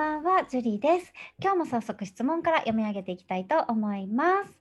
[0.00, 1.12] ばんは、ジュリーです。
[1.42, 4.58] 今日も早速質問から読み上げていきたいと思います。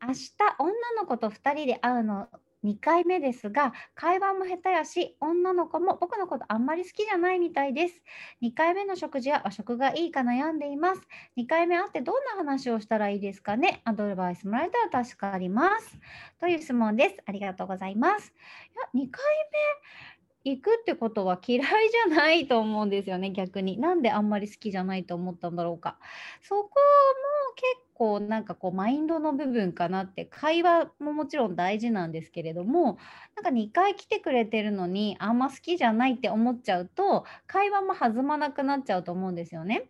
[0.00, 2.28] 明日、女の子と2人で会うの
[2.64, 8.02] 2回目ですが、会話も下手やし、女の子も僕のことあんまり好きじゃないみたいです。
[8.40, 11.02] 2回目の食事は和食がいいか悩んでいます。
[11.36, 13.82] 2回目会ってどんな話をしたらいいですかね？
[13.84, 15.98] アドバイスもらえたら助かります。
[16.40, 17.16] という質問です。
[17.26, 18.32] ありがとうございます。
[18.94, 19.20] いや、2回
[19.52, 19.91] 目
[20.44, 23.78] 行くってことは嫌いじゃないと思うんですよね、逆に。
[23.78, 25.98] なんであんまり好きじゃないと思ったんだろうか。
[26.42, 26.70] そこも
[27.54, 32.98] 結構なんかこうマインドの部分かなって、会話ももちろん大事なんですけれども、
[33.36, 39.88] なんか2回来てくれてるのに、あんま好きじゃないって思っちゃうと、会話も弾まなくなっちゃうと思うんですよね。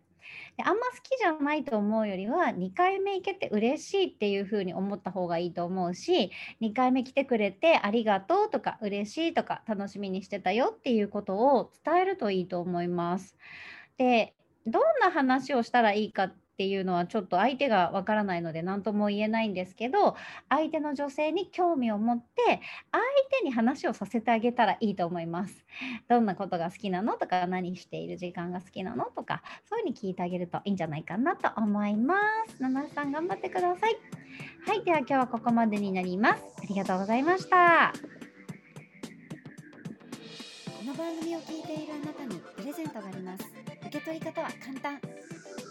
[0.57, 13.37] で、あんま好きじゃないと思うよりは、2回目行けて嬉しいっていうふうに思った方がいいと思うし、2回目来てくれてありがとうとか嬉しいとか楽しみにしてたよっていうことを伝えるといいと思います。
[13.97, 14.35] で、
[14.65, 20.15] どんな話をしたらいいかっていうのはちょっと相手がわからないので何とも言えないんですけど、
[20.49, 23.03] 相手の女性に興味を持って、相
[23.39, 25.65] 手に話をさせてあげたらいいと思います。
[26.07, 32.15] どんなことが好きなのとか、何している時間が好きなのとか、そういうふうに聞いてあげるといいんじゃないかなと思いま
[32.47, 32.61] す。
[32.61, 33.97] ナナさん頑張ってください。
[34.67, 36.43] はい、では今日はここまでになります。
[36.61, 37.93] ありがとうございました。
[40.83, 43.45] この番組を聞いているあなたにプレゼントがあります
[43.87, 44.99] 受け取り方は簡単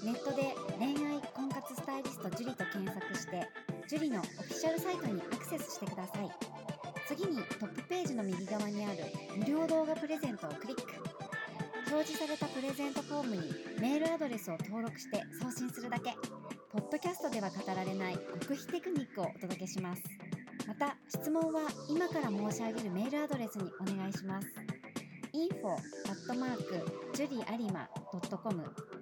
[0.02, 3.48] ネットで恋愛婚活スタイリスト樹と検索して
[3.88, 6.30] 樹のオフィシャルサイトにアクセスしてください。
[7.06, 9.04] 次にトップページの右側にある
[9.36, 10.82] 無料動画プレゼントをクリック。
[11.92, 13.42] 表示されたプレゼントフォームに
[13.78, 16.14] メールアドレスを登録して送信するだけ。
[16.72, 20.02] ポッドキャストでは語られない極秘テクニックをお届けします。
[20.66, 24.48] また質問は今から申し上げるメールアドレスにお願いします。
[25.32, 26.74] info アットマーク
[27.14, 29.01] juriarima.com